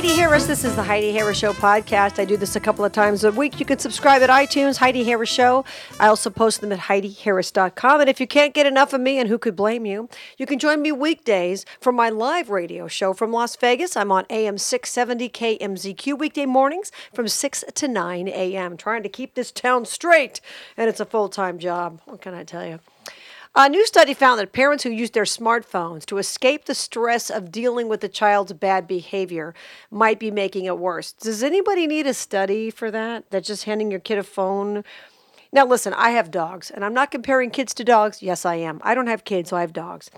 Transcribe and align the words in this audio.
Heidi 0.00 0.16
Harris. 0.16 0.46
This 0.46 0.64
is 0.64 0.74
the 0.76 0.82
Heidi 0.82 1.12
Harris 1.12 1.36
Show 1.36 1.52
podcast. 1.52 2.18
I 2.18 2.24
do 2.24 2.38
this 2.38 2.56
a 2.56 2.60
couple 2.60 2.86
of 2.86 2.92
times 2.92 3.22
a 3.22 3.30
week. 3.30 3.60
You 3.60 3.66
can 3.66 3.78
subscribe 3.78 4.22
at 4.22 4.30
iTunes, 4.30 4.78
Heidi 4.78 5.04
Harris 5.04 5.28
Show. 5.28 5.62
I 5.98 6.06
also 6.06 6.30
post 6.30 6.62
them 6.62 6.72
at 6.72 6.78
HeidiHarris.com. 6.78 8.00
And 8.00 8.08
if 8.08 8.18
you 8.18 8.26
can't 8.26 8.54
get 8.54 8.64
enough 8.64 8.94
of 8.94 9.02
me, 9.02 9.18
and 9.18 9.28
who 9.28 9.36
could 9.36 9.54
blame 9.54 9.84
you, 9.84 10.08
you 10.38 10.46
can 10.46 10.58
join 10.58 10.80
me 10.80 10.90
weekdays 10.90 11.66
for 11.82 11.92
my 11.92 12.08
live 12.08 12.48
radio 12.48 12.88
show 12.88 13.12
from 13.12 13.30
Las 13.30 13.56
Vegas. 13.56 13.94
I'm 13.94 14.10
on 14.10 14.24
AM 14.30 14.56
670 14.56 15.28
KMZQ 15.28 16.18
weekday 16.18 16.46
mornings 16.46 16.90
from 17.12 17.28
6 17.28 17.64
to 17.74 17.86
9 17.86 18.26
a.m. 18.28 18.78
Trying 18.78 19.02
to 19.02 19.10
keep 19.10 19.34
this 19.34 19.52
town 19.52 19.84
straight, 19.84 20.40
and 20.78 20.88
it's 20.88 21.00
a 21.00 21.04
full 21.04 21.28
time 21.28 21.58
job. 21.58 22.00
What 22.06 22.22
can 22.22 22.32
I 22.32 22.44
tell 22.44 22.64
you? 22.64 22.80
A 23.56 23.68
new 23.68 23.84
study 23.84 24.14
found 24.14 24.38
that 24.38 24.52
parents 24.52 24.84
who 24.84 24.90
use 24.90 25.10
their 25.10 25.24
smartphones 25.24 26.06
to 26.06 26.18
escape 26.18 26.66
the 26.66 26.74
stress 26.74 27.30
of 27.30 27.50
dealing 27.50 27.88
with 27.88 28.00
the 28.00 28.08
child's 28.08 28.52
bad 28.52 28.86
behavior 28.86 29.54
might 29.90 30.20
be 30.20 30.30
making 30.30 30.66
it 30.66 30.78
worse. 30.78 31.12
Does 31.12 31.42
anybody 31.42 31.88
need 31.88 32.06
a 32.06 32.14
study 32.14 32.70
for 32.70 32.92
that? 32.92 33.28
That 33.30 33.42
just 33.42 33.64
handing 33.64 33.90
your 33.90 33.98
kid 33.98 34.18
a 34.18 34.22
phone 34.22 34.84
now, 35.52 35.66
listen, 35.66 35.92
I 35.94 36.10
have 36.10 36.30
dogs, 36.30 36.70
and 36.70 36.84
I'm 36.84 36.94
not 36.94 37.10
comparing 37.10 37.50
kids 37.50 37.74
to 37.74 37.84
dogs. 37.84 38.22
Yes, 38.22 38.46
I 38.46 38.54
am. 38.54 38.80
I 38.84 38.94
don't 38.94 39.08
have 39.08 39.24
kids, 39.24 39.50
so 39.50 39.56
I 39.56 39.62
have 39.62 39.72
dogs. 39.72 40.08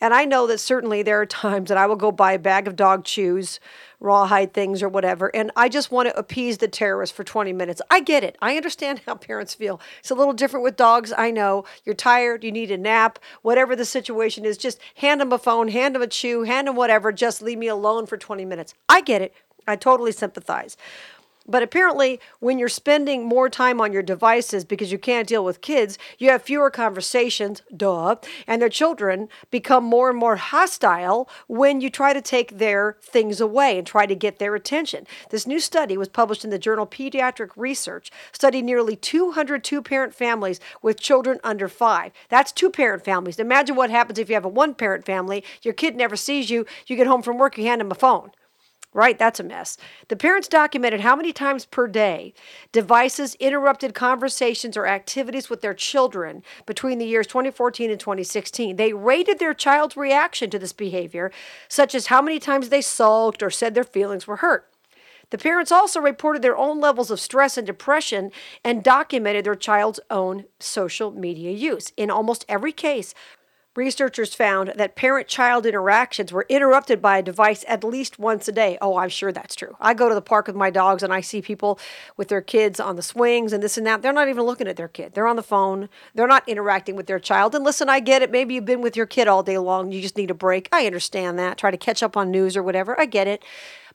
And 0.00 0.14
I 0.14 0.24
know 0.24 0.46
that 0.46 0.58
certainly 0.58 1.02
there 1.02 1.20
are 1.20 1.26
times 1.44 1.68
that 1.68 1.76
I 1.76 1.86
will 1.86 1.96
go 1.96 2.10
buy 2.10 2.32
a 2.32 2.38
bag 2.38 2.66
of 2.66 2.74
dog 2.74 3.04
chews, 3.04 3.60
rawhide 4.00 4.52
things, 4.52 4.82
or 4.82 4.88
whatever, 4.88 5.34
and 5.34 5.50
I 5.56 5.68
just 5.68 5.90
want 5.90 6.08
to 6.08 6.18
appease 6.18 6.58
the 6.58 6.68
terrorists 6.68 7.14
for 7.16 7.24
20 7.24 7.52
minutes. 7.52 7.82
I 7.90 8.00
get 8.00 8.24
it. 8.24 8.36
I 8.40 8.56
understand 8.56 9.02
how 9.06 9.14
parents 9.14 9.54
feel. 9.54 9.80
It's 10.00 10.10
a 10.10 10.14
little 10.14 10.32
different 10.32 10.64
with 10.64 10.76
dogs. 10.76 11.12
I 11.16 11.30
know. 11.30 11.64
You're 11.84 11.94
tired, 11.94 12.44
you 12.44 12.52
need 12.52 12.70
a 12.70 12.78
nap, 12.78 13.18
whatever 13.42 13.74
the 13.74 13.84
situation 13.84 14.44
is, 14.44 14.56
just 14.56 14.78
hand 14.96 15.20
them 15.20 15.32
a 15.32 15.38
phone, 15.38 15.68
hand 15.68 15.94
them 15.94 16.02
a 16.02 16.06
chew, 16.06 16.42
hand 16.42 16.68
them 16.68 16.76
whatever, 16.76 17.12
just 17.12 17.42
leave 17.42 17.58
me 17.58 17.68
alone 17.68 18.06
for 18.06 18.16
20 18.16 18.44
minutes. 18.44 18.74
I 18.88 19.00
get 19.00 19.22
it. 19.22 19.34
I 19.66 19.76
totally 19.76 20.12
sympathize. 20.12 20.76
But 21.48 21.62
apparently, 21.62 22.20
when 22.40 22.58
you're 22.58 22.68
spending 22.68 23.24
more 23.24 23.48
time 23.48 23.80
on 23.80 23.92
your 23.92 24.02
devices 24.02 24.64
because 24.66 24.92
you 24.92 24.98
can't 24.98 25.26
deal 25.26 25.44
with 25.44 25.62
kids, 25.62 25.98
you 26.18 26.28
have 26.30 26.42
fewer 26.42 26.70
conversations, 26.70 27.62
duh, 27.74 28.16
and 28.46 28.60
their 28.60 28.68
children 28.68 29.28
become 29.50 29.84
more 29.84 30.10
and 30.10 30.18
more 30.18 30.36
hostile 30.36 31.28
when 31.46 31.80
you 31.80 31.88
try 31.88 32.12
to 32.12 32.20
take 32.20 32.58
their 32.58 32.98
things 33.00 33.40
away 33.40 33.78
and 33.78 33.86
try 33.86 34.04
to 34.04 34.14
get 34.14 34.38
their 34.38 34.54
attention. 34.54 35.06
This 35.30 35.46
new 35.46 35.58
study 35.58 35.96
was 35.96 36.08
published 36.08 36.44
in 36.44 36.50
the 36.50 36.58
journal 36.58 36.86
Pediatric 36.86 37.50
Research, 37.56 38.10
studied 38.32 38.62
nearly 38.62 38.94
200 38.94 39.64
two 39.64 39.80
parent 39.80 40.14
families 40.14 40.60
with 40.82 41.00
children 41.00 41.40
under 41.42 41.68
five. 41.68 42.12
That's 42.28 42.52
two 42.52 42.70
parent 42.70 43.04
families. 43.04 43.38
Imagine 43.38 43.74
what 43.74 43.90
happens 43.90 44.18
if 44.18 44.28
you 44.28 44.34
have 44.34 44.44
a 44.44 44.48
one 44.48 44.74
parent 44.74 45.06
family, 45.06 45.42
your 45.62 45.74
kid 45.74 45.96
never 45.96 46.16
sees 46.16 46.50
you, 46.50 46.66
you 46.86 46.96
get 46.96 47.06
home 47.06 47.22
from 47.22 47.38
work, 47.38 47.56
you 47.56 47.64
hand 47.64 47.80
him 47.80 47.90
a 47.90 47.94
phone. 47.94 48.32
Right, 48.94 49.18
that's 49.18 49.38
a 49.38 49.44
mess. 49.44 49.76
The 50.08 50.16
parents 50.16 50.48
documented 50.48 51.00
how 51.00 51.14
many 51.14 51.32
times 51.32 51.66
per 51.66 51.86
day 51.86 52.32
devices 52.72 53.34
interrupted 53.34 53.94
conversations 53.94 54.78
or 54.78 54.86
activities 54.86 55.50
with 55.50 55.60
their 55.60 55.74
children 55.74 56.42
between 56.64 56.98
the 56.98 57.06
years 57.06 57.26
2014 57.26 57.90
and 57.90 58.00
2016. 58.00 58.76
They 58.76 58.94
rated 58.94 59.38
their 59.38 59.52
child's 59.52 59.96
reaction 59.96 60.48
to 60.50 60.58
this 60.58 60.72
behavior, 60.72 61.30
such 61.68 61.94
as 61.94 62.06
how 62.06 62.22
many 62.22 62.38
times 62.38 62.70
they 62.70 62.80
sulked 62.80 63.42
or 63.42 63.50
said 63.50 63.74
their 63.74 63.84
feelings 63.84 64.26
were 64.26 64.36
hurt. 64.36 64.68
The 65.30 65.38
parents 65.38 65.70
also 65.70 66.00
reported 66.00 66.40
their 66.40 66.56
own 66.56 66.80
levels 66.80 67.10
of 67.10 67.20
stress 67.20 67.58
and 67.58 67.66
depression 67.66 68.32
and 68.64 68.82
documented 68.82 69.44
their 69.44 69.54
child's 69.54 70.00
own 70.10 70.46
social 70.58 71.10
media 71.10 71.50
use. 71.50 71.92
In 71.98 72.10
almost 72.10 72.46
every 72.48 72.72
case, 72.72 73.12
Researchers 73.78 74.34
found 74.34 74.72
that 74.74 74.96
parent 74.96 75.28
child 75.28 75.64
interactions 75.64 76.32
were 76.32 76.44
interrupted 76.48 77.00
by 77.00 77.18
a 77.18 77.22
device 77.22 77.64
at 77.68 77.84
least 77.84 78.18
once 78.18 78.48
a 78.48 78.52
day. 78.52 78.76
Oh, 78.80 78.96
I'm 78.96 79.08
sure 79.08 79.30
that's 79.30 79.54
true. 79.54 79.76
I 79.78 79.94
go 79.94 80.08
to 80.08 80.16
the 80.16 80.20
park 80.20 80.48
with 80.48 80.56
my 80.56 80.68
dogs 80.68 81.04
and 81.04 81.12
I 81.12 81.20
see 81.20 81.40
people 81.40 81.78
with 82.16 82.26
their 82.26 82.40
kids 82.40 82.80
on 82.80 82.96
the 82.96 83.02
swings 83.02 83.52
and 83.52 83.62
this 83.62 83.78
and 83.78 83.86
that. 83.86 84.02
They're 84.02 84.12
not 84.12 84.28
even 84.28 84.42
looking 84.42 84.66
at 84.66 84.74
their 84.74 84.88
kid. 84.88 85.14
They're 85.14 85.28
on 85.28 85.36
the 85.36 85.44
phone. 85.44 85.88
They're 86.12 86.26
not 86.26 86.48
interacting 86.48 86.96
with 86.96 87.06
their 87.06 87.20
child. 87.20 87.54
And 87.54 87.64
listen, 87.64 87.88
I 87.88 88.00
get 88.00 88.20
it. 88.20 88.32
Maybe 88.32 88.54
you've 88.54 88.64
been 88.64 88.80
with 88.80 88.96
your 88.96 89.06
kid 89.06 89.28
all 89.28 89.44
day 89.44 89.58
long. 89.58 89.92
You 89.92 90.02
just 90.02 90.16
need 90.16 90.32
a 90.32 90.34
break. 90.34 90.68
I 90.72 90.84
understand 90.84 91.38
that. 91.38 91.56
Try 91.56 91.70
to 91.70 91.76
catch 91.76 92.02
up 92.02 92.16
on 92.16 92.32
news 92.32 92.56
or 92.56 92.64
whatever. 92.64 93.00
I 93.00 93.04
get 93.04 93.28
it. 93.28 93.44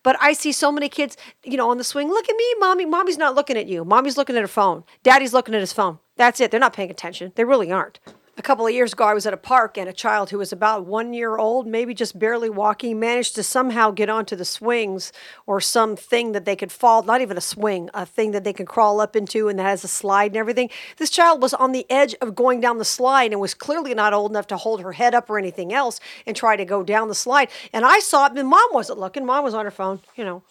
But 0.01 0.15
I 0.21 0.31
see 0.31 0.53
so 0.53 0.71
many 0.71 0.87
kids, 0.87 1.17
you 1.43 1.57
know, 1.57 1.69
on 1.69 1.77
the 1.77 1.83
swing. 1.83 2.07
Look 2.07 2.29
at 2.29 2.37
me, 2.37 2.55
mommy. 2.57 2.85
Mommy's 2.85 3.17
not 3.17 3.35
looking 3.35 3.57
at 3.57 3.67
you. 3.67 3.83
Mommy's 3.83 4.15
looking 4.15 4.37
at 4.37 4.43
her 4.43 4.47
phone. 4.47 4.85
Daddy's 5.03 5.33
looking 5.33 5.53
at 5.53 5.59
his 5.59 5.73
phone. 5.73 5.99
That's 6.15 6.39
it. 6.39 6.51
They're 6.51 6.59
not 6.61 6.71
paying 6.71 6.89
attention. 6.89 7.33
They 7.35 7.43
really 7.43 7.69
aren't 7.69 7.99
a 8.35 8.41
couple 8.41 8.65
of 8.65 8.73
years 8.73 8.93
ago, 8.93 9.03
I 9.03 9.13
was 9.13 9.27
at 9.27 9.33
a 9.33 9.37
park 9.37 9.77
and 9.77 9.87
a 9.87 9.93
child 9.93 10.31
who 10.31 10.39
was 10.39 10.51
about 10.51 10.87
one 10.87 11.13
year 11.13 11.37
old, 11.37 11.67
maybe 11.67 11.93
just 11.93 12.17
barely 12.17 12.49
walking, 12.49 12.99
managed 12.99 13.35
to 13.35 13.43
somehow 13.43 13.91
get 13.91 14.09
onto 14.09 14.35
the 14.35 14.45
swings 14.45 15.13
or 15.45 15.61
something 15.61 16.31
that 16.31 16.43
they 16.43 16.55
could 16.55 16.71
fall, 16.71 17.03
not 17.03 17.21
even 17.21 17.37
a 17.37 17.41
swing, 17.41 17.91
a 17.93 18.07
thing 18.07 18.31
that 18.31 18.43
they 18.43 18.53
can 18.53 18.65
crawl 18.65 18.99
up 18.99 19.15
into 19.15 19.49
and 19.49 19.59
that 19.59 19.63
has 19.63 19.83
a 19.83 19.87
slide 19.87 20.31
and 20.31 20.37
everything. 20.37 20.69
This 20.97 21.11
child 21.11 21.43
was 21.43 21.53
on 21.53 21.73
the 21.73 21.85
edge 21.91 22.15
of 22.21 22.33
going 22.33 22.59
down 22.59 22.79
the 22.79 22.85
slide 22.85 23.31
and 23.31 23.39
was 23.39 23.53
clearly 23.53 23.93
not 23.93 24.13
old 24.13 24.31
enough 24.31 24.47
to 24.47 24.57
hold 24.57 24.81
her 24.81 24.93
head 24.93 25.13
up 25.13 25.29
or 25.29 25.37
anything 25.37 25.71
else 25.71 25.99
and 26.25 26.35
try 26.35 26.55
to 26.55 26.65
go 26.65 26.81
down 26.81 27.09
the 27.09 27.15
slide. 27.15 27.49
And 27.71 27.85
I 27.85 27.99
saw 27.99 28.25
it, 28.25 28.37
and 28.37 28.49
mom 28.49 28.69
wasn't 28.71 28.99
looking. 28.99 29.25
Mom 29.25 29.43
was 29.43 29.53
on 29.53 29.65
her 29.65 29.71
phone, 29.71 29.99
you 30.15 30.25
know. 30.25 30.41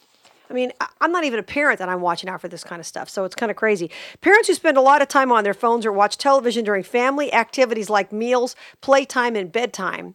I 0.51 0.55
mean, 0.55 0.73
I'm 1.01 1.13
not 1.13 1.25
even 1.25 1.39
a 1.39 1.43
parent 1.43 1.79
that 1.79 1.89
I'm 1.89 2.01
watching 2.01 2.29
out 2.29 2.41
for 2.41 2.49
this 2.49 2.65
kind 2.65 2.81
of 2.81 2.87
stuff, 2.87 3.09
so 3.09 3.25
it's 3.25 3.35
kind 3.35 3.51
of 3.51 3.57
crazy. 3.57 3.91
Parents 4.21 4.49
who 4.49 4.55
spend 4.55 4.77
a 4.77 4.83
lot 4.83 5.01
of 5.01 5.09
time 5.09 5.33
on 5.33 5.45
their 5.45 5.55
phones 5.55 5.87
or 5.87 5.93
watch 5.93 6.19
television 6.19 6.65
during 6.65 6.83
family 6.83 7.33
activities 7.33 7.89
like 7.89 8.13
meals, 8.13 8.55
playtime, 8.81 9.35
and 9.35 9.51
bedtime 9.51 10.15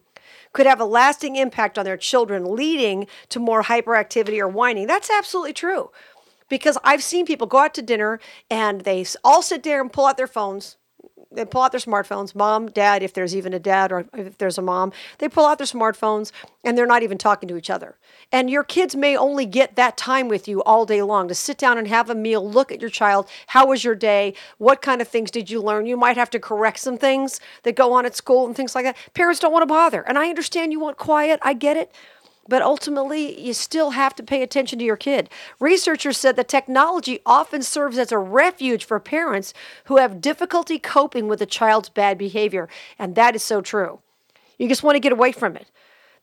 could 0.52 0.66
have 0.66 0.80
a 0.80 0.84
lasting 0.84 1.36
impact 1.36 1.78
on 1.78 1.84
their 1.84 1.96
children, 1.96 2.54
leading 2.54 3.06
to 3.28 3.38
more 3.38 3.64
hyperactivity 3.64 4.38
or 4.38 4.48
whining. 4.48 4.86
That's 4.86 5.10
absolutely 5.10 5.52
true. 5.52 5.90
Because 6.48 6.78
I've 6.82 7.02
seen 7.02 7.26
people 7.26 7.46
go 7.46 7.58
out 7.58 7.74
to 7.74 7.82
dinner 7.82 8.20
and 8.50 8.82
they 8.82 9.04
all 9.22 9.42
sit 9.42 9.62
there 9.62 9.80
and 9.80 9.92
pull 9.92 10.06
out 10.06 10.16
their 10.16 10.26
phones 10.26 10.76
they 11.30 11.44
pull 11.44 11.62
out 11.62 11.72
their 11.72 11.80
smartphones, 11.80 12.34
mom, 12.34 12.68
dad, 12.68 13.02
if 13.02 13.12
there's 13.12 13.36
even 13.36 13.52
a 13.52 13.58
dad 13.58 13.92
or 13.92 14.06
if 14.14 14.38
there's 14.38 14.56
a 14.56 14.62
mom, 14.62 14.92
they 15.18 15.28
pull 15.28 15.44
out 15.44 15.58
their 15.58 15.66
smartphones 15.66 16.32
and 16.64 16.76
they're 16.76 16.86
not 16.86 17.02
even 17.02 17.18
talking 17.18 17.48
to 17.48 17.56
each 17.56 17.68
other. 17.68 17.96
And 18.32 18.48
your 18.48 18.64
kids 18.64 18.96
may 18.96 19.14
only 19.14 19.44
get 19.44 19.76
that 19.76 19.98
time 19.98 20.28
with 20.28 20.48
you 20.48 20.62
all 20.62 20.86
day 20.86 21.02
long 21.02 21.28
to 21.28 21.34
sit 21.34 21.58
down 21.58 21.76
and 21.76 21.86
have 21.86 22.08
a 22.08 22.14
meal, 22.14 22.48
look 22.48 22.72
at 22.72 22.80
your 22.80 22.88
child. 22.88 23.28
How 23.48 23.66
was 23.66 23.84
your 23.84 23.94
day? 23.94 24.32
What 24.56 24.80
kind 24.80 25.02
of 25.02 25.08
things 25.08 25.30
did 25.30 25.50
you 25.50 25.60
learn? 25.60 25.84
You 25.84 25.98
might 25.98 26.16
have 26.16 26.30
to 26.30 26.40
correct 26.40 26.78
some 26.78 26.96
things 26.96 27.40
that 27.62 27.76
go 27.76 27.92
on 27.92 28.06
at 28.06 28.16
school 28.16 28.46
and 28.46 28.56
things 28.56 28.74
like 28.74 28.84
that. 28.84 28.96
Parents 29.12 29.38
don't 29.38 29.52
want 29.52 29.62
to 29.62 29.66
bother. 29.66 30.00
And 30.02 30.18
I 30.18 30.30
understand 30.30 30.72
you 30.72 30.80
want 30.80 30.96
quiet. 30.96 31.40
I 31.42 31.52
get 31.52 31.76
it 31.76 31.92
but 32.48 32.62
ultimately 32.62 33.38
you 33.40 33.52
still 33.52 33.90
have 33.90 34.14
to 34.16 34.22
pay 34.22 34.42
attention 34.42 34.78
to 34.78 34.84
your 34.84 34.96
kid. 34.96 35.28
Researchers 35.60 36.16
said 36.16 36.34
that 36.36 36.48
technology 36.48 37.20
often 37.26 37.62
serves 37.62 37.98
as 37.98 38.10
a 38.10 38.18
refuge 38.18 38.84
for 38.84 38.98
parents 38.98 39.54
who 39.84 39.98
have 39.98 40.20
difficulty 40.20 40.78
coping 40.78 41.28
with 41.28 41.42
a 41.42 41.46
child's 41.46 41.90
bad 41.90 42.18
behavior, 42.18 42.68
and 42.98 43.14
that 43.14 43.36
is 43.36 43.42
so 43.42 43.60
true. 43.60 44.00
You 44.58 44.68
just 44.68 44.82
want 44.82 44.96
to 44.96 45.00
get 45.00 45.12
away 45.12 45.30
from 45.30 45.54
it. 45.54 45.70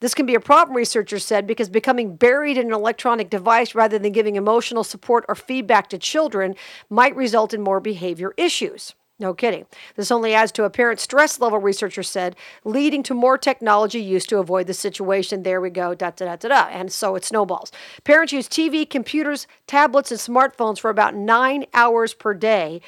This 0.02 0.14
can 0.14 0.26
be 0.26 0.36
a 0.36 0.42
problem, 0.42 0.76
researchers 0.76 1.24
said, 1.24 1.48
because 1.48 1.70
becoming 1.70 2.18
buried 2.18 2.58
in 2.58 2.68
an 2.68 2.74
electronic 2.74 3.30
device 3.30 3.74
rather 3.74 3.98
than 3.98 4.12
giving 4.12 4.36
emotional 4.36 4.84
support 4.84 5.24
or 5.30 5.36
feedback 5.36 5.88
to 5.90 5.98
children 5.98 6.56
might 6.90 7.16
result 7.16 7.54
in 7.54 7.62
more 7.62 7.80
behavior 7.80 8.34
issues. 8.36 8.94
No 9.18 9.34
kidding. 9.34 9.66
This 9.96 10.12
only 10.12 10.34
adds 10.34 10.52
to 10.54 10.66
a 10.66 10.70
parent's 10.70 11.04
stress 11.04 11.40
level, 11.40 11.60
researchers 11.60 12.10
said, 12.10 12.36
leading 12.66 13.02
to 13.04 13.14
more 13.14 13.38
technology 13.38 14.02
use 14.02 14.26
to 14.26 14.40
avoid 14.40 14.68
the 14.68 14.74
situation. 14.74 15.44
There 15.44 15.62
we 15.62 15.70
go, 15.70 15.96
da 15.96 16.12
da 16.12 16.26
da 16.26 16.36
da 16.36 16.50
da. 16.50 16.68
And 16.70 16.92
so 16.92 17.16
it 17.16 17.24
snowballs. 17.24 17.72
Parents 18.04 18.34
use 18.34 18.50
TV, 18.50 18.90
computers, 18.90 19.48
tablets, 19.68 20.12
and 20.12 20.20
smartphones 20.20 20.80
for 20.80 20.90
about 20.90 21.16
nine 21.16 21.66
hours 21.74 22.14
per 22.14 22.34
day, 22.34 22.82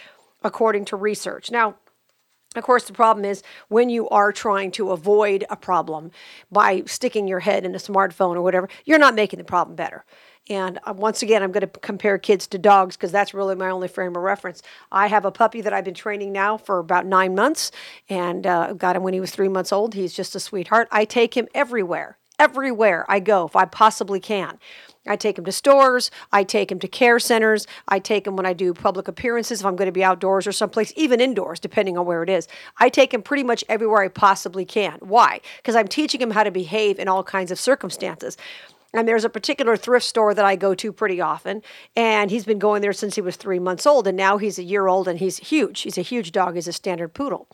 according 0.43 0.83
to 0.85 0.97
research. 0.97 1.49
Now, 1.49 1.75
of 2.57 2.63
course, 2.63 2.85
the 2.85 2.93
problem 2.93 3.25
is 3.25 3.43
when 3.67 3.89
you 3.89 4.07
are 4.09 4.31
trying 4.31 4.71
to 4.71 4.91
avoid 4.91 5.45
a 5.49 5.55
problem 5.55 6.11
by 6.51 6.83
sticking 6.85 7.27
your 7.27 7.39
head 7.39 7.65
in 7.65 7.75
a 7.75 7.79
smartphone 7.79 8.35
or 8.35 8.41
whatever, 8.41 8.69
you're 8.85 8.99
not 8.99 9.15
making 9.15 9.37
the 9.37 9.45
problem 9.45 9.75
better. 9.75 10.05
And 10.49 10.79
uh, 10.85 10.93
once 10.95 11.21
again, 11.21 11.43
I'm 11.43 11.51
going 11.51 11.67
to 11.67 11.79
compare 11.79 12.17
kids 12.17 12.47
to 12.47 12.57
dogs 12.57 12.95
because 12.95 13.11
that's 13.11 13.33
really 13.33 13.55
my 13.55 13.69
only 13.69 13.87
frame 13.87 14.15
of 14.15 14.23
reference. 14.23 14.61
I 14.91 15.07
have 15.07 15.25
a 15.25 15.31
puppy 15.31 15.61
that 15.61 15.73
I've 15.73 15.83
been 15.83 15.93
training 15.93 16.31
now 16.31 16.57
for 16.57 16.79
about 16.79 17.05
nine 17.05 17.35
months 17.35 17.71
and 18.09 18.47
uh, 18.47 18.73
got 18.73 18.95
him 18.95 19.03
when 19.03 19.13
he 19.13 19.19
was 19.19 19.31
three 19.31 19.49
months 19.49 19.73
old. 19.73 19.93
He's 19.93 20.13
just 20.13 20.35
a 20.35 20.39
sweetheart. 20.39 20.87
I 20.91 21.05
take 21.05 21.35
him 21.35 21.47
everywhere, 21.53 22.17
everywhere 22.39 23.05
I 23.09 23.19
go 23.19 23.45
if 23.45 23.55
I 23.55 23.65
possibly 23.65 24.19
can. 24.19 24.57
I 25.07 25.15
take 25.15 25.37
him 25.37 25.45
to 25.45 25.51
stores. 25.51 26.11
I 26.31 26.43
take 26.43 26.71
him 26.71 26.79
to 26.79 26.87
care 26.87 27.19
centers. 27.19 27.67
I 27.87 27.99
take 27.99 28.27
him 28.27 28.35
when 28.35 28.45
I 28.45 28.53
do 28.53 28.73
public 28.73 29.07
appearances, 29.07 29.61
if 29.61 29.65
I'm 29.65 29.75
going 29.75 29.87
to 29.87 29.91
be 29.91 30.03
outdoors 30.03 30.47
or 30.47 30.51
someplace, 30.51 30.93
even 30.95 31.21
indoors, 31.21 31.59
depending 31.59 31.97
on 31.97 32.05
where 32.05 32.23
it 32.23 32.29
is. 32.29 32.47
I 32.79 32.89
take 32.89 33.13
him 33.13 33.21
pretty 33.21 33.43
much 33.43 33.63
everywhere 33.69 34.01
I 34.01 34.07
possibly 34.07 34.65
can. 34.65 34.97
Why? 34.99 35.41
Because 35.57 35.75
I'm 35.75 35.87
teaching 35.87 36.21
him 36.21 36.31
how 36.31 36.43
to 36.43 36.51
behave 36.51 36.99
in 36.99 37.07
all 37.07 37.23
kinds 37.23 37.51
of 37.51 37.59
circumstances. 37.59 38.37
And 38.93 39.07
there's 39.07 39.25
a 39.25 39.29
particular 39.29 39.75
thrift 39.75 40.05
store 40.05 40.33
that 40.33 40.45
I 40.45 40.55
go 40.55 40.73
to 40.75 40.91
pretty 40.91 41.19
often. 41.21 41.61
And 41.95 42.31
he's 42.31 42.45
been 42.45 42.59
going 42.59 42.81
there 42.81 42.93
since 42.93 43.15
he 43.15 43.21
was 43.21 43.35
three 43.35 43.59
months 43.59 43.85
old. 43.85 44.07
And 44.07 44.17
now 44.17 44.37
he's 44.37 44.57
a 44.57 44.63
year 44.63 44.87
old 44.87 45.07
and 45.07 45.19
he's 45.19 45.37
huge. 45.37 45.81
He's 45.81 45.97
a 45.97 46.01
huge 46.01 46.31
dog. 46.31 46.55
He's 46.55 46.67
a 46.67 46.73
standard 46.73 47.13
poodle. 47.13 47.47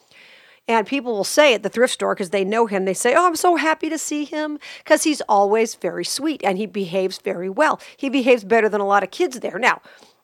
And 0.68 0.88
people 0.88 1.13
will 1.13 1.25
say 1.25 1.54
at 1.54 1.63
the 1.63 1.69
thrift 1.69 1.94
store, 1.94 2.15
because 2.15 2.30
they 2.30 2.45
know 2.45 2.68
him, 2.68 2.86
they 2.86 2.94
say, 2.94 3.13
Oh, 3.15 3.27
I'm 3.27 3.36
so 3.36 3.57
happy 3.57 3.89
to 3.89 3.98
see 3.98 4.24
him 4.24 4.60
because 4.83 5.04
he's 5.04 5.21
always 5.21 5.75
very 5.75 6.06
sweet 6.06 6.42
and 6.44 6.57
he 6.57 6.65
behaves 6.65 7.18
very 7.18 7.50
well. 7.50 7.81
He 7.98 8.10
behaves 8.10 8.45
better 8.45 8.69
than 8.69 8.80
a 8.80 8.88
lot 8.88 9.04
of 9.04 9.12
kids 9.12 9.42
there. 9.42 9.60
Now, 9.60 9.81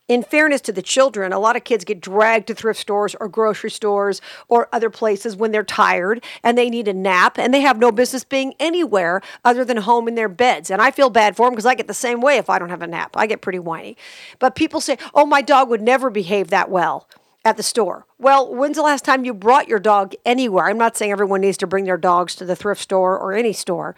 in 0.07 0.23
fairness 0.23 0.61
to 0.61 0.71
the 0.71 0.81
children, 0.81 1.33
a 1.33 1.39
lot 1.39 1.55
of 1.55 1.63
kids 1.63 1.85
get 1.85 2.01
dragged 2.01 2.47
to 2.47 2.55
thrift 2.55 2.79
stores 2.79 3.15
or 3.19 3.27
grocery 3.27 3.69
stores 3.69 4.21
or 4.47 4.67
other 4.73 4.89
places 4.89 5.35
when 5.35 5.51
they're 5.51 5.63
tired 5.63 6.23
and 6.43 6.57
they 6.57 6.69
need 6.69 6.87
a 6.87 6.93
nap 6.93 7.37
and 7.37 7.53
they 7.53 7.61
have 7.61 7.77
no 7.77 7.91
business 7.91 8.23
being 8.23 8.55
anywhere 8.59 9.21
other 9.45 9.63
than 9.63 9.77
home 9.77 10.07
in 10.07 10.15
their 10.15 10.29
beds. 10.29 10.71
And 10.71 10.81
I 10.81 10.89
feel 10.89 11.11
bad 11.11 11.35
for 11.35 11.45
them 11.45 11.53
because 11.53 11.67
I 11.67 11.75
get 11.75 11.87
the 11.87 11.93
same 11.93 12.21
way 12.21 12.37
if 12.37 12.49
I 12.49 12.57
don't 12.57 12.69
have 12.69 12.81
a 12.81 12.87
nap. 12.87 13.15
I 13.15 13.27
get 13.27 13.41
pretty 13.41 13.59
whiny. 13.59 13.97
But 14.39 14.55
people 14.55 14.81
say, 14.81 14.97
oh, 15.13 15.27
my 15.27 15.43
dog 15.43 15.69
would 15.69 15.81
never 15.81 16.09
behave 16.09 16.47
that 16.47 16.71
well 16.71 17.07
at 17.45 17.57
the 17.57 17.63
store. 17.63 18.05
Well, 18.17 18.53
when's 18.53 18.75
the 18.75 18.83
last 18.83 19.05
time 19.05 19.23
you 19.23 19.33
brought 19.33 19.67
your 19.67 19.79
dog 19.79 20.13
anywhere? 20.25 20.65
I'm 20.65 20.77
not 20.77 20.97
saying 20.97 21.11
everyone 21.11 21.41
needs 21.41 21.57
to 21.59 21.67
bring 21.67 21.85
their 21.85 21.97
dogs 21.97 22.35
to 22.35 22.45
the 22.45 22.55
thrift 22.55 22.81
store 22.81 23.17
or 23.17 23.33
any 23.33 23.53
store, 23.53 23.95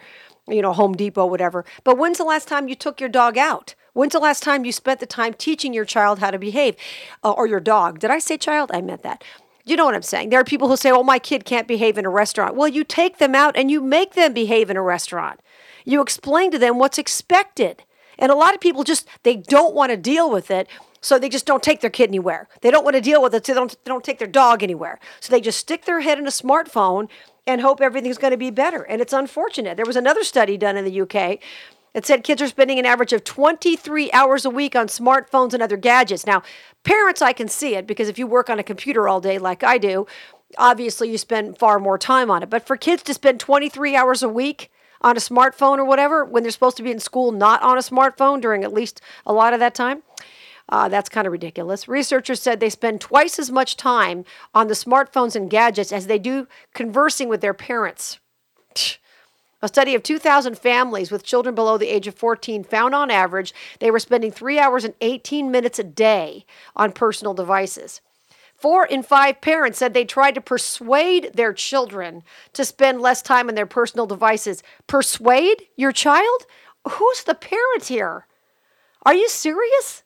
you 0.48 0.62
know, 0.62 0.72
Home 0.72 0.94
Depot, 0.94 1.26
whatever. 1.26 1.64
But 1.84 1.98
when's 1.98 2.18
the 2.18 2.24
last 2.24 2.48
time 2.48 2.68
you 2.68 2.74
took 2.74 3.00
your 3.00 3.08
dog 3.08 3.36
out? 3.36 3.74
When's 3.94 4.12
the 4.12 4.20
last 4.20 4.42
time 4.42 4.64
you 4.64 4.72
spent 4.72 5.00
the 5.00 5.06
time 5.06 5.34
teaching 5.34 5.74
your 5.74 5.84
child 5.84 6.20
how 6.20 6.30
to 6.30 6.38
behave 6.38 6.76
uh, 7.22 7.32
or 7.32 7.46
your 7.46 7.60
dog? 7.60 7.98
Did 7.98 8.10
I 8.10 8.20
say 8.20 8.38
child? 8.38 8.70
I 8.72 8.80
meant 8.80 9.02
that. 9.02 9.22
You 9.64 9.76
know 9.76 9.84
what 9.84 9.94
I'm 9.94 10.02
saying? 10.02 10.30
There 10.30 10.40
are 10.40 10.44
people 10.44 10.68
who 10.68 10.76
say, 10.76 10.90
oh, 10.90 11.02
my 11.02 11.18
kid 11.18 11.44
can't 11.44 11.68
behave 11.68 11.98
in 11.98 12.06
a 12.06 12.10
restaurant. 12.10 12.56
Well, 12.56 12.68
you 12.68 12.84
take 12.84 13.18
them 13.18 13.34
out 13.34 13.56
and 13.56 13.70
you 13.70 13.80
make 13.80 14.14
them 14.14 14.32
behave 14.32 14.70
in 14.70 14.76
a 14.76 14.82
restaurant. 14.82 15.40
You 15.84 16.00
explain 16.00 16.50
to 16.52 16.58
them 16.58 16.78
what's 16.78 16.98
expected. 16.98 17.84
And 18.18 18.32
a 18.32 18.36
lot 18.36 18.54
of 18.54 18.60
people 18.60 18.82
just, 18.82 19.06
they 19.22 19.36
don't 19.36 19.74
want 19.74 19.90
to 19.90 19.96
deal 19.96 20.30
with 20.30 20.50
it. 20.50 20.68
So 21.02 21.18
they 21.18 21.28
just 21.28 21.44
don't 21.44 21.62
take 21.62 21.82
their 21.82 21.90
kid 21.90 22.08
anywhere. 22.08 22.48
They 22.62 22.70
don't 22.70 22.84
want 22.84 22.96
to 22.96 23.02
deal 23.02 23.20
with 23.20 23.34
it, 23.34 23.44
so 23.44 23.52
they 23.52 23.58
don't, 23.58 23.70
they 23.84 23.88
don't 23.90 24.04
take 24.04 24.18
their 24.18 24.26
dog 24.26 24.62
anywhere. 24.62 24.98
So 25.20 25.30
they 25.30 25.40
just 25.42 25.58
stick 25.58 25.84
their 25.84 26.00
head 26.00 26.18
in 26.18 26.26
a 26.26 26.30
smartphone 26.30 27.08
and 27.46 27.60
hope 27.60 27.80
everything's 27.80 28.18
going 28.18 28.30
to 28.30 28.38
be 28.38 28.50
better. 28.50 28.82
And 28.82 29.02
it's 29.02 29.12
unfortunate. 29.12 29.76
There 29.76 29.84
was 29.84 29.96
another 29.96 30.24
study 30.24 30.56
done 30.56 30.78
in 30.78 30.86
the 30.86 31.00
UK 31.02 31.40
it 31.94 32.06
said 32.06 32.24
kids 32.24 32.40
are 32.40 32.48
spending 32.48 32.78
an 32.78 32.86
average 32.86 33.12
of 33.12 33.24
23 33.24 34.10
hours 34.12 34.44
a 34.44 34.50
week 34.50 34.74
on 34.74 34.86
smartphones 34.86 35.52
and 35.52 35.62
other 35.62 35.76
gadgets. 35.76 36.26
Now, 36.26 36.42
parents, 36.84 37.20
I 37.20 37.32
can 37.32 37.48
see 37.48 37.74
it 37.74 37.86
because 37.86 38.08
if 38.08 38.18
you 38.18 38.26
work 38.26 38.48
on 38.48 38.58
a 38.58 38.64
computer 38.64 39.08
all 39.08 39.20
day 39.20 39.38
like 39.38 39.62
I 39.62 39.78
do, 39.78 40.06
obviously 40.56 41.10
you 41.10 41.18
spend 41.18 41.58
far 41.58 41.78
more 41.78 41.98
time 41.98 42.30
on 42.30 42.42
it. 42.42 42.50
But 42.50 42.66
for 42.66 42.76
kids 42.76 43.02
to 43.04 43.14
spend 43.14 43.40
23 43.40 43.94
hours 43.94 44.22
a 44.22 44.28
week 44.28 44.70
on 45.02 45.16
a 45.16 45.20
smartphone 45.20 45.78
or 45.78 45.84
whatever 45.84 46.24
when 46.24 46.42
they're 46.42 46.52
supposed 46.52 46.76
to 46.78 46.82
be 46.82 46.90
in 46.90 47.00
school 47.00 47.32
not 47.32 47.62
on 47.62 47.76
a 47.76 47.82
smartphone 47.82 48.40
during 48.40 48.64
at 48.64 48.72
least 48.72 49.00
a 49.26 49.32
lot 49.32 49.52
of 49.52 49.60
that 49.60 49.74
time, 49.74 50.02
uh, 50.68 50.88
that's 50.88 51.08
kind 51.08 51.26
of 51.26 51.32
ridiculous. 51.32 51.88
Researchers 51.88 52.40
said 52.40 52.60
they 52.60 52.70
spend 52.70 53.00
twice 53.00 53.38
as 53.38 53.50
much 53.50 53.76
time 53.76 54.24
on 54.54 54.68
the 54.68 54.74
smartphones 54.74 55.36
and 55.36 55.50
gadgets 55.50 55.92
as 55.92 56.06
they 56.06 56.18
do 56.18 56.46
conversing 56.74 57.28
with 57.28 57.40
their 57.40 57.54
parents. 57.54 58.18
A 59.64 59.68
study 59.68 59.94
of 59.94 60.02
2,000 60.02 60.58
families 60.58 61.12
with 61.12 61.22
children 61.22 61.54
below 61.54 61.78
the 61.78 61.88
age 61.88 62.08
of 62.08 62.16
14 62.16 62.64
found 62.64 62.94
on 62.94 63.10
average 63.10 63.54
they 63.78 63.92
were 63.92 64.00
spending 64.00 64.32
three 64.32 64.58
hours 64.58 64.84
and 64.84 64.94
18 65.00 65.50
minutes 65.50 65.78
a 65.78 65.84
day 65.84 66.44
on 66.74 66.90
personal 66.90 67.32
devices. 67.32 68.00
Four 68.56 68.86
in 68.86 69.02
five 69.02 69.40
parents 69.40 69.78
said 69.78 69.92
they 69.92 70.04
tried 70.04 70.36
to 70.36 70.40
persuade 70.40 71.32
their 71.34 71.52
children 71.52 72.22
to 72.52 72.64
spend 72.64 73.00
less 73.00 73.20
time 73.20 73.48
on 73.48 73.54
their 73.54 73.66
personal 73.66 74.06
devices. 74.06 74.62
Persuade 74.86 75.66
your 75.76 75.92
child? 75.92 76.46
Who's 76.88 77.24
the 77.24 77.34
parent 77.34 77.84
here? 77.84 78.26
Are 79.02 79.14
you 79.14 79.28
serious? 79.28 80.04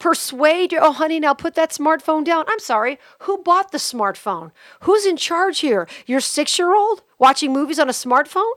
Persuade 0.00 0.72
your, 0.72 0.82
oh, 0.82 0.92
honey, 0.92 1.20
now 1.20 1.34
put 1.34 1.54
that 1.54 1.70
smartphone 1.70 2.24
down. 2.24 2.46
I'm 2.48 2.58
sorry, 2.58 2.98
who 3.20 3.38
bought 3.42 3.70
the 3.70 3.78
smartphone? 3.78 4.50
Who's 4.80 5.04
in 5.04 5.18
charge 5.18 5.60
here? 5.60 5.86
Your 6.06 6.20
six 6.20 6.58
year 6.58 6.74
old 6.74 7.02
watching 7.18 7.52
movies 7.52 7.78
on 7.78 7.90
a 7.90 7.92
smartphone? 7.92 8.54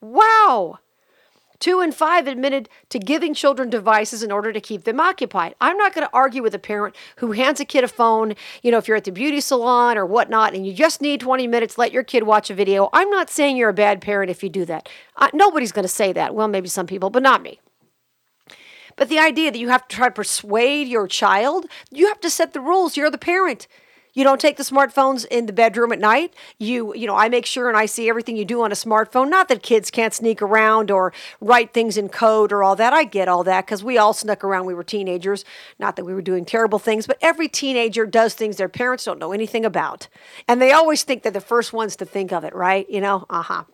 Wow! 0.00 0.78
Two 1.58 1.82
in 1.82 1.92
five 1.92 2.26
admitted 2.26 2.70
to 2.88 2.98
giving 2.98 3.34
children 3.34 3.68
devices 3.68 4.22
in 4.22 4.32
order 4.32 4.50
to 4.50 4.60
keep 4.60 4.84
them 4.84 4.98
occupied. 4.98 5.54
I'm 5.60 5.76
not 5.76 5.94
going 5.94 6.06
to 6.06 6.14
argue 6.14 6.42
with 6.42 6.54
a 6.54 6.58
parent 6.58 6.96
who 7.16 7.32
hands 7.32 7.60
a 7.60 7.66
kid 7.66 7.84
a 7.84 7.88
phone, 7.88 8.34
you 8.62 8.70
know, 8.70 8.78
if 8.78 8.88
you're 8.88 8.96
at 8.96 9.04
the 9.04 9.12
beauty 9.12 9.42
salon 9.42 9.98
or 9.98 10.06
whatnot, 10.06 10.54
and 10.54 10.66
you 10.66 10.72
just 10.72 11.02
need 11.02 11.20
20 11.20 11.46
minutes, 11.46 11.76
let 11.76 11.92
your 11.92 12.04
kid 12.04 12.22
watch 12.22 12.48
a 12.48 12.54
video. 12.54 12.88
I'm 12.94 13.10
not 13.10 13.28
saying 13.28 13.58
you're 13.58 13.68
a 13.68 13.74
bad 13.74 14.00
parent 14.00 14.30
if 14.30 14.42
you 14.42 14.48
do 14.48 14.64
that. 14.64 14.88
Uh, 15.16 15.28
nobody's 15.34 15.72
going 15.72 15.84
to 15.84 15.88
say 15.88 16.14
that. 16.14 16.34
Well, 16.34 16.48
maybe 16.48 16.68
some 16.68 16.86
people, 16.86 17.10
but 17.10 17.22
not 17.22 17.42
me. 17.42 17.60
But 18.96 19.08
the 19.08 19.18
idea 19.18 19.50
that 19.50 19.58
you 19.58 19.68
have 19.68 19.86
to 19.88 19.96
try 19.96 20.08
to 20.08 20.14
persuade 20.14 20.88
your 20.88 21.06
child, 21.06 21.66
you 21.90 22.08
have 22.08 22.20
to 22.20 22.30
set 22.30 22.52
the 22.52 22.60
rules. 22.60 22.96
You're 22.96 23.10
the 23.10 23.18
parent. 23.18 23.66
You 24.12 24.24
don't 24.24 24.40
take 24.40 24.56
the 24.56 24.64
smartphones 24.64 25.24
in 25.26 25.46
the 25.46 25.52
bedroom 25.52 25.92
at 25.92 26.00
night. 26.00 26.34
You, 26.58 26.94
you 26.94 27.06
know, 27.06 27.16
I 27.16 27.28
make 27.28 27.46
sure 27.46 27.68
and 27.68 27.76
I 27.76 27.86
see 27.86 28.08
everything 28.08 28.36
you 28.36 28.44
do 28.44 28.62
on 28.62 28.72
a 28.72 28.74
smartphone. 28.74 29.30
Not 29.30 29.48
that 29.48 29.62
kids 29.62 29.90
can't 29.90 30.12
sneak 30.12 30.42
around 30.42 30.90
or 30.90 31.12
write 31.40 31.72
things 31.72 31.96
in 31.96 32.08
code 32.08 32.52
or 32.52 32.64
all 32.64 32.76
that. 32.76 32.92
I 32.92 33.04
get 33.04 33.28
all 33.28 33.44
that 33.44 33.66
because 33.66 33.84
we 33.84 33.98
all 33.98 34.12
snuck 34.12 34.42
around. 34.42 34.66
We 34.66 34.74
were 34.74 34.84
teenagers. 34.84 35.44
Not 35.78 35.96
that 35.96 36.04
we 36.04 36.14
were 36.14 36.22
doing 36.22 36.44
terrible 36.44 36.78
things, 36.78 37.06
but 37.06 37.18
every 37.20 37.48
teenager 37.48 38.04
does 38.04 38.34
things 38.34 38.56
their 38.56 38.68
parents 38.68 39.04
don't 39.04 39.18
know 39.18 39.32
anything 39.32 39.64
about. 39.64 40.08
And 40.48 40.60
they 40.60 40.72
always 40.72 41.04
think 41.04 41.22
they're 41.22 41.32
the 41.32 41.40
first 41.40 41.72
ones 41.72 41.96
to 41.96 42.04
think 42.04 42.32
of 42.32 42.44
it, 42.44 42.54
right? 42.54 42.88
You 42.90 43.00
know, 43.00 43.26
uh 43.30 43.42
huh. 43.42 43.64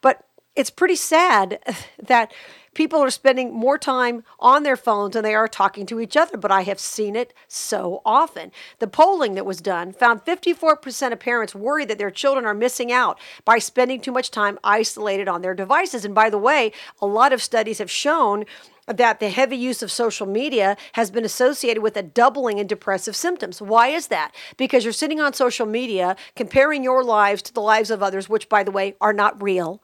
But 0.00 0.24
it's 0.56 0.70
pretty 0.70 0.96
sad 0.96 1.58
that 2.02 2.32
people 2.74 3.00
are 3.00 3.10
spending 3.10 3.52
more 3.52 3.78
time 3.78 4.24
on 4.40 4.64
their 4.64 4.76
phones 4.76 5.14
than 5.14 5.22
they 5.22 5.34
are 5.34 5.48
talking 5.48 5.86
to 5.86 6.00
each 6.00 6.16
other, 6.16 6.36
but 6.36 6.50
I 6.50 6.62
have 6.62 6.80
seen 6.80 7.16
it 7.16 7.32
so 7.48 8.02
often. 8.04 8.50
The 8.80 8.88
polling 8.88 9.34
that 9.34 9.46
was 9.46 9.60
done 9.60 9.92
found 9.92 10.24
54% 10.24 11.12
of 11.12 11.20
parents 11.20 11.54
worry 11.54 11.84
that 11.84 11.98
their 11.98 12.10
children 12.10 12.44
are 12.44 12.54
missing 12.54 12.92
out 12.92 13.18
by 13.44 13.58
spending 13.58 14.00
too 14.00 14.12
much 14.12 14.30
time 14.30 14.58
isolated 14.64 15.28
on 15.28 15.42
their 15.42 15.54
devices. 15.54 16.04
And 16.04 16.14
by 16.14 16.30
the 16.30 16.38
way, 16.38 16.72
a 17.00 17.06
lot 17.06 17.32
of 17.32 17.42
studies 17.42 17.78
have 17.78 17.90
shown 17.90 18.44
that 18.86 19.18
the 19.18 19.30
heavy 19.30 19.56
use 19.56 19.82
of 19.82 19.90
social 19.90 20.26
media 20.26 20.76
has 20.92 21.10
been 21.10 21.24
associated 21.24 21.82
with 21.82 21.96
a 21.96 22.02
doubling 22.02 22.58
in 22.58 22.66
depressive 22.66 23.16
symptoms. 23.16 23.62
Why 23.62 23.88
is 23.88 24.08
that? 24.08 24.34
Because 24.58 24.84
you're 24.84 24.92
sitting 24.92 25.20
on 25.20 25.32
social 25.32 25.64
media 25.64 26.16
comparing 26.36 26.84
your 26.84 27.02
lives 27.02 27.40
to 27.42 27.54
the 27.54 27.62
lives 27.62 27.90
of 27.90 28.02
others, 28.02 28.28
which, 28.28 28.48
by 28.48 28.62
the 28.62 28.70
way, 28.70 28.94
are 29.00 29.14
not 29.14 29.42
real. 29.42 29.80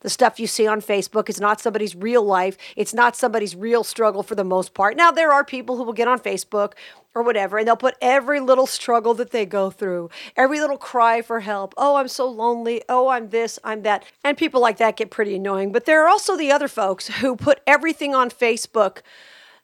The 0.00 0.10
stuff 0.10 0.40
you 0.40 0.46
see 0.46 0.66
on 0.66 0.80
Facebook 0.80 1.28
is 1.28 1.40
not 1.40 1.60
somebody's 1.60 1.94
real 1.94 2.24
life. 2.24 2.56
It's 2.76 2.94
not 2.94 3.16
somebody's 3.16 3.54
real 3.54 3.84
struggle 3.84 4.22
for 4.22 4.34
the 4.34 4.44
most 4.44 4.74
part. 4.74 4.96
Now, 4.96 5.10
there 5.10 5.32
are 5.32 5.44
people 5.44 5.76
who 5.76 5.84
will 5.84 5.92
get 5.92 6.08
on 6.08 6.18
Facebook 6.18 6.72
or 7.14 7.22
whatever, 7.22 7.58
and 7.58 7.66
they'll 7.66 7.76
put 7.76 7.96
every 8.00 8.40
little 8.40 8.66
struggle 8.66 9.14
that 9.14 9.30
they 9.30 9.44
go 9.44 9.70
through, 9.70 10.10
every 10.36 10.60
little 10.60 10.78
cry 10.78 11.20
for 11.20 11.40
help. 11.40 11.74
Oh, 11.76 11.96
I'm 11.96 12.08
so 12.08 12.28
lonely. 12.28 12.82
Oh, 12.88 13.08
I'm 13.08 13.28
this, 13.28 13.58
I'm 13.64 13.82
that. 13.82 14.04
And 14.24 14.38
people 14.38 14.60
like 14.60 14.78
that 14.78 14.96
get 14.96 15.10
pretty 15.10 15.36
annoying. 15.36 15.72
But 15.72 15.84
there 15.84 16.04
are 16.04 16.08
also 16.08 16.36
the 16.36 16.52
other 16.52 16.68
folks 16.68 17.08
who 17.08 17.36
put 17.36 17.60
everything 17.66 18.14
on 18.14 18.30
Facebook 18.30 18.98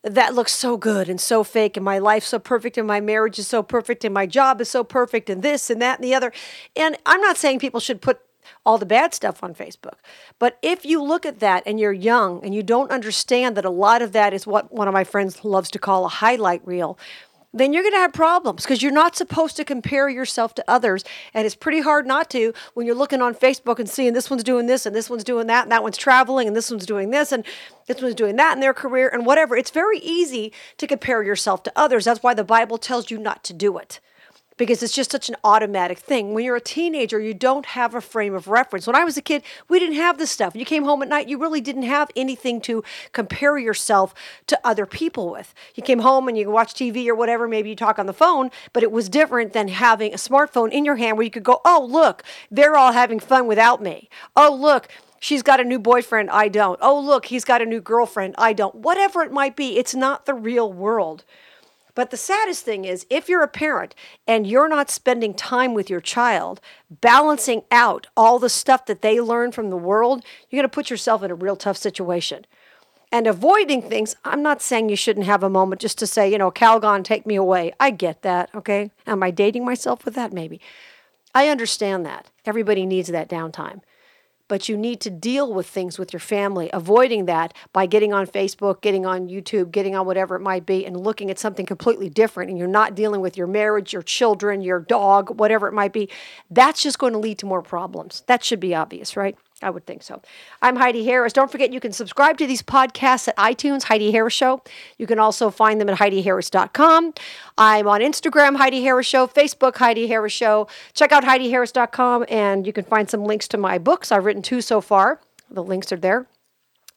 that 0.02 0.34
looks 0.34 0.52
so 0.52 0.76
good 0.76 1.08
and 1.08 1.20
so 1.20 1.42
fake 1.42 1.76
and 1.76 1.84
my 1.84 1.98
life's 1.98 2.28
so 2.28 2.38
perfect 2.38 2.78
and 2.78 2.86
my 2.86 3.00
marriage 3.00 3.38
is 3.38 3.48
so 3.48 3.62
perfect 3.62 4.04
and 4.04 4.14
my 4.14 4.24
job 4.26 4.60
is 4.60 4.68
so 4.68 4.84
perfect 4.84 5.28
and 5.28 5.42
this 5.42 5.68
and 5.68 5.82
that 5.82 5.98
and 5.98 6.04
the 6.04 6.14
other. 6.14 6.32
And 6.76 6.96
I'm 7.06 7.20
not 7.20 7.36
saying 7.36 7.58
people 7.58 7.80
should 7.80 8.00
put 8.00 8.20
all 8.64 8.78
the 8.78 8.86
bad 8.86 9.14
stuff 9.14 9.42
on 9.42 9.54
Facebook. 9.54 9.98
But 10.38 10.58
if 10.62 10.84
you 10.84 11.02
look 11.02 11.26
at 11.26 11.40
that 11.40 11.62
and 11.66 11.78
you're 11.80 11.92
young 11.92 12.44
and 12.44 12.54
you 12.54 12.62
don't 12.62 12.90
understand 12.90 13.56
that 13.56 13.64
a 13.64 13.70
lot 13.70 14.02
of 14.02 14.12
that 14.12 14.32
is 14.32 14.46
what 14.46 14.72
one 14.72 14.88
of 14.88 14.94
my 14.94 15.04
friends 15.04 15.44
loves 15.44 15.70
to 15.72 15.78
call 15.78 16.04
a 16.04 16.08
highlight 16.08 16.66
reel, 16.66 16.98
then 17.56 17.72
you're 17.72 17.82
going 17.82 17.94
to 17.94 17.98
have 17.98 18.12
problems 18.12 18.64
because 18.64 18.82
you're 18.82 18.92
not 18.92 19.16
supposed 19.16 19.56
to 19.56 19.64
compare 19.64 20.08
yourself 20.08 20.54
to 20.54 20.64
others. 20.68 21.04
And 21.32 21.46
it's 21.46 21.54
pretty 21.54 21.80
hard 21.80 22.06
not 22.06 22.28
to 22.30 22.52
when 22.74 22.86
you're 22.86 22.94
looking 22.94 23.22
on 23.22 23.34
Facebook 23.34 23.78
and 23.78 23.88
seeing 23.88 24.12
this 24.12 24.28
one's 24.28 24.44
doing 24.44 24.66
this 24.66 24.84
and 24.84 24.94
this 24.94 25.08
one's 25.08 25.24
doing 25.24 25.46
that 25.46 25.62
and 25.62 25.72
that 25.72 25.82
one's 25.82 25.96
traveling 25.96 26.46
and 26.46 26.56
this 26.56 26.70
one's 26.70 26.86
doing 26.86 27.10
this 27.10 27.32
and 27.32 27.44
this 27.86 28.02
one's 28.02 28.14
doing 28.14 28.36
that 28.36 28.54
in 28.54 28.60
their 28.60 28.74
career 28.74 29.08
and 29.08 29.24
whatever. 29.24 29.56
It's 29.56 29.70
very 29.70 29.98
easy 29.98 30.52
to 30.76 30.86
compare 30.86 31.22
yourself 31.22 31.62
to 31.64 31.72
others. 31.74 32.04
That's 32.04 32.22
why 32.22 32.34
the 32.34 32.44
Bible 32.44 32.78
tells 32.78 33.10
you 33.10 33.18
not 33.18 33.42
to 33.44 33.52
do 33.52 33.78
it 33.78 34.00
because 34.56 34.82
it's 34.82 34.92
just 34.92 35.10
such 35.10 35.28
an 35.28 35.36
automatic 35.44 35.98
thing. 35.98 36.34
When 36.34 36.44
you're 36.44 36.56
a 36.56 36.60
teenager, 36.60 37.20
you 37.20 37.34
don't 37.34 37.66
have 37.66 37.94
a 37.94 38.00
frame 38.00 38.34
of 38.34 38.48
reference. 38.48 38.86
When 38.86 38.96
I 38.96 39.04
was 39.04 39.16
a 39.16 39.22
kid, 39.22 39.42
we 39.68 39.78
didn't 39.78 39.96
have 39.96 40.18
this 40.18 40.30
stuff. 40.30 40.56
You 40.56 40.64
came 40.64 40.84
home 40.84 41.02
at 41.02 41.08
night, 41.08 41.28
you 41.28 41.38
really 41.38 41.60
didn't 41.60 41.82
have 41.82 42.10
anything 42.16 42.60
to 42.62 42.82
compare 43.12 43.58
yourself 43.58 44.14
to 44.46 44.58
other 44.64 44.86
people 44.86 45.30
with. 45.30 45.54
You 45.74 45.82
came 45.82 46.00
home 46.00 46.28
and 46.28 46.36
you 46.36 46.50
watch 46.50 46.74
TV 46.74 47.06
or 47.08 47.14
whatever, 47.14 47.48
maybe 47.48 47.70
you 47.70 47.76
talk 47.76 47.98
on 47.98 48.06
the 48.06 48.12
phone, 48.12 48.50
but 48.72 48.82
it 48.82 48.92
was 48.92 49.08
different 49.08 49.52
than 49.52 49.68
having 49.68 50.12
a 50.12 50.16
smartphone 50.16 50.70
in 50.70 50.84
your 50.84 50.96
hand 50.96 51.16
where 51.16 51.24
you 51.24 51.30
could 51.30 51.44
go, 51.44 51.60
oh, 51.64 51.86
look, 51.88 52.22
they're 52.50 52.76
all 52.76 52.92
having 52.92 53.20
fun 53.20 53.46
without 53.46 53.82
me. 53.82 54.08
Oh, 54.34 54.54
look, 54.54 54.88
She's 55.18 55.42
got 55.42 55.60
a 55.60 55.64
new 55.64 55.78
boyfriend, 55.78 56.30
I 56.30 56.48
don't. 56.48 56.78
Oh, 56.82 57.00
look, 57.00 57.26
he's 57.26 57.44
got 57.44 57.62
a 57.62 57.66
new 57.66 57.80
girlfriend, 57.80 58.34
I 58.36 58.52
don't. 58.52 58.74
Whatever 58.74 59.22
it 59.22 59.32
might 59.32 59.56
be, 59.56 59.78
it's 59.78 59.94
not 59.94 60.26
the 60.26 60.34
real 60.34 60.72
world. 60.72 61.24
But 61.96 62.10
the 62.10 62.16
saddest 62.18 62.62
thing 62.62 62.84
is, 62.84 63.06
if 63.08 63.26
you're 63.26 63.42
a 63.42 63.48
parent 63.48 63.94
and 64.28 64.46
you're 64.46 64.68
not 64.68 64.90
spending 64.90 65.32
time 65.32 65.72
with 65.72 65.88
your 65.88 66.02
child, 66.02 66.60
balancing 66.90 67.62
out 67.70 68.06
all 68.14 68.38
the 68.38 68.50
stuff 68.50 68.84
that 68.84 69.00
they 69.00 69.18
learn 69.18 69.50
from 69.50 69.70
the 69.70 69.78
world, 69.78 70.22
you're 70.48 70.60
going 70.60 70.68
to 70.68 70.74
put 70.74 70.90
yourself 70.90 71.22
in 71.22 71.30
a 71.30 71.34
real 71.34 71.56
tough 71.56 71.78
situation. 71.78 72.44
And 73.10 73.26
avoiding 73.26 73.80
things, 73.80 74.14
I'm 74.26 74.42
not 74.42 74.60
saying 74.60 74.90
you 74.90 74.96
shouldn't 74.96 75.24
have 75.24 75.42
a 75.42 75.48
moment 75.48 75.80
just 75.80 75.96
to 75.98 76.06
say, 76.06 76.30
you 76.30 76.36
know, 76.36 76.50
Calgon, 76.50 77.02
take 77.02 77.24
me 77.24 77.34
away. 77.34 77.72
I 77.80 77.90
get 77.90 78.20
that, 78.20 78.54
okay? 78.54 78.90
Am 79.06 79.22
I 79.22 79.30
dating 79.30 79.64
myself 79.64 80.04
with 80.04 80.14
that? 80.16 80.34
Maybe. 80.34 80.60
I 81.34 81.48
understand 81.48 82.04
that. 82.04 82.26
Everybody 82.44 82.84
needs 82.84 83.08
that 83.08 83.30
downtime 83.30 83.80
but 84.48 84.68
you 84.68 84.76
need 84.76 85.00
to 85.00 85.10
deal 85.10 85.52
with 85.52 85.66
things 85.66 85.98
with 85.98 86.12
your 86.12 86.20
family, 86.20 86.70
avoiding 86.72 87.26
that 87.26 87.54
by 87.72 87.86
getting 87.86 88.12
on 88.12 88.26
Facebook, 88.26 88.80
getting 88.80 89.06
on 89.06 89.28
YouTube, 89.28 89.70
getting 89.70 89.94
on 89.94 90.06
whatever 90.06 90.36
it 90.36 90.40
might 90.40 90.66
be, 90.66 90.86
and 90.86 90.96
looking 90.96 91.30
at 91.30 91.38
something 91.38 91.66
completely 91.66 92.08
different. 92.08 92.50
And 92.50 92.58
you're 92.58 92.68
not 92.68 92.94
dealing 92.94 93.20
with 93.20 93.36
your 93.36 93.46
marriage, 93.46 93.92
your 93.92 94.02
children, 94.02 94.60
your 94.60 94.80
dog, 94.80 95.38
whatever 95.38 95.68
it 95.68 95.72
might 95.72 95.92
be. 95.92 96.08
That's 96.50 96.82
just 96.82 96.98
going 96.98 97.12
to 97.12 97.18
lead 97.18 97.38
to 97.38 97.46
more 97.46 97.62
problems. 97.62 98.22
That 98.26 98.44
should 98.44 98.60
be 98.60 98.74
obvious, 98.74 99.16
right? 99.16 99.36
I 99.62 99.70
would 99.70 99.86
think 99.86 100.02
so. 100.02 100.20
I'm 100.60 100.76
Heidi 100.76 101.04
Harris. 101.06 101.32
Don't 101.32 101.50
forget 101.50 101.72
you 101.72 101.80
can 101.80 101.92
subscribe 101.92 102.36
to 102.38 102.46
these 102.46 102.62
podcasts 102.62 103.28
at 103.28 103.36
iTunes, 103.38 103.84
Heidi 103.84 104.12
Harris 104.12 104.34
Show. 104.34 104.62
You 104.98 105.06
can 105.06 105.18
also 105.18 105.50
find 105.50 105.80
them 105.80 105.88
at 105.88 105.98
HeidiHarris.com. 105.98 107.14
I'm 107.56 107.88
on 107.88 108.00
Instagram, 108.02 108.56
Heidi 108.56 108.82
Harris 108.82 109.06
Show, 109.06 109.26
Facebook, 109.26 109.76
Heidi 109.76 110.08
Harris 110.08 110.34
Show. 110.34 110.68
Check 110.92 111.10
out 111.10 111.24
HeidiHarris.com 111.24 112.26
and 112.28 112.66
you 112.66 112.72
can 112.72 112.84
find 112.84 113.08
some 113.08 113.24
links 113.24 113.48
to 113.48 113.56
my 113.56 113.78
books. 113.78 114.12
I've 114.12 114.26
written 114.26 114.42
two 114.42 114.60
so 114.60 114.82
far. 114.82 115.20
The 115.50 115.62
links 115.62 115.90
are 115.90 115.96
there. 115.96 116.26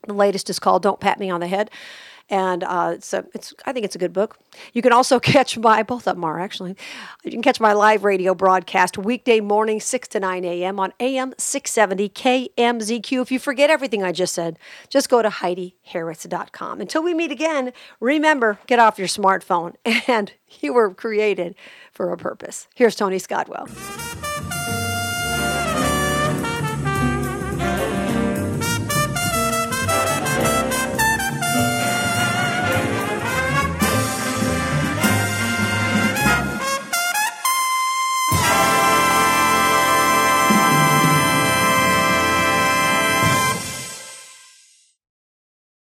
The 0.05 0.13
latest 0.13 0.49
is 0.49 0.59
called 0.59 0.83
Don't 0.83 0.99
Pat 0.99 1.17
Me 1.17 1.29
on 1.29 1.39
the 1.39 1.47
Head 1.47 1.71
and 2.29 2.63
uh, 2.63 2.91
it's 2.95 3.13
a, 3.13 3.25
it's 3.33 3.53
I 3.65 3.73
think 3.73 3.85
it's 3.85 3.95
a 3.95 3.99
good 3.99 4.13
book. 4.13 4.37
You 4.73 4.81
can 4.81 4.93
also 4.93 5.19
catch 5.19 5.57
my 5.57 5.83
both 5.83 6.07
of 6.07 6.15
them 6.15 6.23
are 6.23 6.39
actually. 6.39 6.75
You 7.23 7.31
can 7.31 7.41
catch 7.41 7.59
my 7.59 7.73
live 7.73 8.03
radio 8.03 8.33
broadcast 8.33 8.97
weekday 8.97 9.39
morning 9.39 9.79
six 9.79 10.07
to 10.09 10.19
nine 10.19 10.45
a.m. 10.45 10.79
on 10.79 10.93
AM 10.99 11.33
six 11.37 11.71
seventy 11.71 12.09
KMZQ. 12.09 13.21
If 13.21 13.31
you 13.31 13.39
forget 13.39 13.69
everything 13.69 14.03
I 14.03 14.11
just 14.11 14.33
said, 14.33 14.59
just 14.89 15.09
go 15.09 15.21
to 15.21 15.29
HeidiHarris.com. 15.29 16.81
Until 16.81 17.03
we 17.03 17.13
meet 17.13 17.31
again, 17.31 17.73
remember 17.99 18.59
get 18.67 18.79
off 18.79 18.99
your 18.99 19.07
smartphone 19.07 19.75
and 20.07 20.31
you 20.61 20.73
were 20.73 20.93
created 20.93 21.55
for 21.91 22.11
a 22.11 22.17
purpose. 22.17 22.67
Here's 22.75 22.95
Tony 22.95 23.17
Scottwell. 23.17 24.18